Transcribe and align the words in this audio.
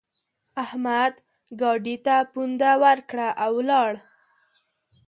احمد 0.63 1.13
ګاډي 1.59 1.95
ته 2.05 2.15
پونده 2.31 2.71
ورکړه؛ 2.83 3.27
او 3.43 3.51
ولاړ. 3.59 3.91